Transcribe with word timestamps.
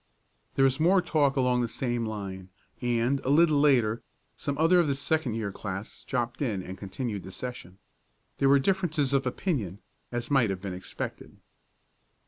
There 0.55 0.65
was 0.65 0.79
more 0.79 0.99
talk 0.99 1.35
along 1.35 1.61
the 1.61 1.67
same 1.67 2.07
line, 2.07 2.49
and, 2.81 3.19
a 3.19 3.29
little 3.29 3.59
later, 3.59 4.01
some 4.35 4.57
other 4.57 4.79
of 4.79 4.87
the 4.87 4.95
second 4.95 5.35
year 5.35 5.51
class 5.51 6.03
dropped 6.05 6.41
in 6.41 6.63
and 6.63 6.75
continued 6.75 7.21
the 7.21 7.31
session. 7.31 7.77
There 8.39 8.49
were 8.49 8.57
differences 8.57 9.13
of 9.13 9.27
opinion, 9.27 9.77
as 10.11 10.31
might 10.31 10.49
have 10.49 10.59
been 10.59 10.73
expected. 10.73 11.37